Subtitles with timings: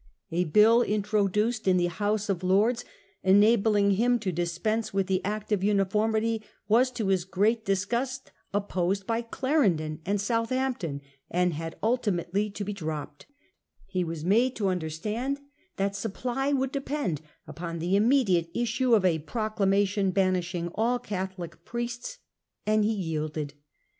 [0.31, 2.83] A bill introduced in the House of Lords
[3.21, 8.31] enabling him to dispense with the Act of Uni formity was to his great disgust
[8.51, 13.27] opposed by Clarendon and Southampton, and had ultimately to be dropped.
[13.27, 13.33] Charles
[13.89, 15.39] He was ma de to understand
[15.77, 19.27] that supply compelled would depend upon the immediate issue of a to banish..,*...,,„, the Catholic
[19.27, 22.19] proclamation banishing all Catholic priests, priests.
[22.65, 23.53] an( j j ie yielded.